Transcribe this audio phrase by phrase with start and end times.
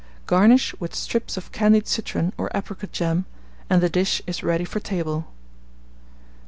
[0.25, 3.25] Garnish with strips of candied citron or apricot jam,
[3.69, 5.27] and the dish is ready for table.